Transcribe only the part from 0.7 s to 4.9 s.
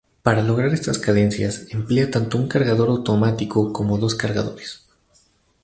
estas cadencias, emplea tanto un cargador automático como dos cargadores.